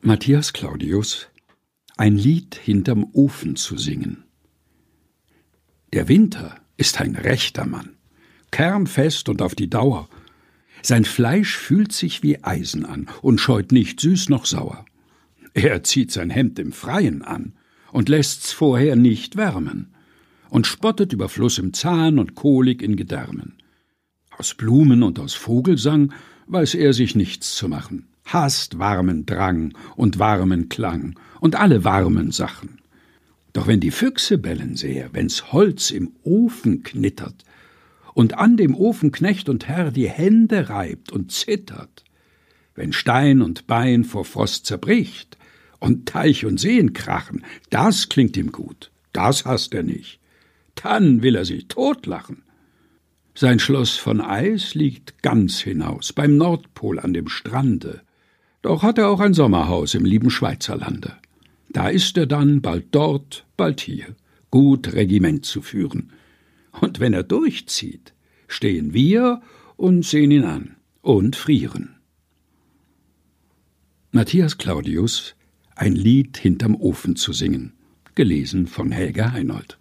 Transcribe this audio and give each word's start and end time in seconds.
Matthias 0.00 0.52
Claudius 0.52 1.26
Ein 1.96 2.16
Lied 2.16 2.54
hinterm 2.54 3.04
Ofen 3.14 3.56
zu 3.56 3.76
singen. 3.76 4.22
Der 5.92 6.06
Winter 6.06 6.60
ist 6.76 7.00
ein 7.00 7.16
rechter 7.16 7.66
Mann, 7.66 7.96
kernfest 8.52 9.28
und 9.28 9.42
auf 9.42 9.56
die 9.56 9.68
Dauer. 9.68 10.08
Sein 10.82 11.04
Fleisch 11.04 11.56
fühlt 11.56 11.90
sich 11.90 12.22
wie 12.22 12.44
Eisen 12.44 12.86
an 12.86 13.08
und 13.22 13.40
scheut 13.40 13.72
nicht 13.72 13.98
süß 13.98 14.28
noch 14.28 14.46
sauer. 14.46 14.84
Er 15.52 15.82
zieht 15.82 16.12
sein 16.12 16.30
Hemd 16.30 16.60
im 16.60 16.70
Freien 16.70 17.22
an 17.22 17.54
und 17.90 18.08
lässt's 18.08 18.52
vorher 18.52 18.94
nicht 18.94 19.34
wärmen 19.34 19.96
und 20.48 20.68
spottet 20.68 21.12
über 21.12 21.28
Fluss 21.28 21.58
im 21.58 21.74
Zahn 21.74 22.20
und 22.20 22.36
Kolik 22.36 22.82
in 22.82 22.94
Gedärmen. 22.94 23.54
Aus 24.30 24.54
Blumen 24.54 25.02
und 25.02 25.18
aus 25.18 25.34
Vogelsang 25.34 26.12
weiß 26.46 26.76
er 26.76 26.92
sich 26.92 27.16
nichts 27.16 27.56
zu 27.56 27.68
machen, 27.68 28.06
hasst 28.32 28.78
warmen 28.78 29.26
Drang 29.26 29.72
und 29.96 30.18
warmen 30.18 30.68
Klang 30.68 31.18
und 31.40 31.56
alle 31.56 31.84
warmen 31.84 32.30
Sachen. 32.30 32.78
Doch 33.52 33.66
wenn 33.66 33.80
die 33.80 33.90
Füchse 33.90 34.38
bellen 34.38 34.76
sehr, 34.76 35.10
wenn's 35.12 35.52
Holz 35.52 35.90
im 35.90 36.12
Ofen 36.22 36.82
knittert 36.82 37.44
und 38.14 38.34
an 38.34 38.56
dem 38.56 38.74
Ofenknecht 38.74 39.48
und 39.48 39.68
Herr 39.68 39.90
die 39.90 40.08
Hände 40.08 40.68
reibt 40.68 41.12
und 41.12 41.32
zittert, 41.32 42.04
wenn 42.74 42.92
Stein 42.92 43.42
und 43.42 43.66
Bein 43.66 44.04
vor 44.04 44.24
Frost 44.24 44.66
zerbricht 44.66 45.36
und 45.80 46.06
Teich 46.06 46.44
und 46.44 46.60
Seen 46.60 46.92
krachen, 46.92 47.44
das 47.70 48.08
klingt 48.08 48.36
ihm 48.36 48.52
gut, 48.52 48.90
das 49.12 49.44
hasst 49.44 49.74
er 49.74 49.82
nicht. 49.82 50.20
Dann 50.74 51.22
will 51.22 51.34
er 51.34 51.44
sich 51.44 51.66
totlachen. 51.66 52.42
Sein 53.34 53.58
Schloss 53.58 53.96
von 53.96 54.20
Eis 54.20 54.74
liegt 54.74 55.22
ganz 55.22 55.60
hinaus, 55.60 56.12
beim 56.12 56.36
Nordpol 56.36 56.98
an 57.00 57.12
dem 57.12 57.28
Strande. 57.28 58.02
Doch 58.62 58.82
hat 58.82 58.98
er 58.98 59.08
auch 59.08 59.20
ein 59.20 59.34
Sommerhaus 59.34 59.94
im 59.94 60.04
lieben 60.04 60.30
Schweizerlande. 60.30 61.16
Da 61.70 61.88
ist 61.88 62.16
er 62.16 62.26
dann 62.26 62.60
bald 62.60 62.86
dort, 62.90 63.46
bald 63.56 63.80
hier, 63.80 64.16
gut 64.50 64.92
Regiment 64.94 65.44
zu 65.44 65.62
führen. 65.62 66.12
Und 66.80 67.00
wenn 67.00 67.12
er 67.12 67.22
durchzieht, 67.22 68.14
stehen 68.46 68.92
wir 68.94 69.42
und 69.76 70.04
sehen 70.04 70.30
ihn 70.30 70.44
an 70.44 70.76
und 71.02 71.36
frieren. 71.36 71.96
Matthias 74.10 74.58
Claudius 74.58 75.34
Ein 75.76 75.94
Lied 75.94 76.38
hinterm 76.38 76.74
Ofen 76.74 77.14
zu 77.14 77.32
singen, 77.32 77.74
gelesen 78.14 78.66
von 78.66 78.90
Helga 78.90 79.32
Heinold. 79.32 79.77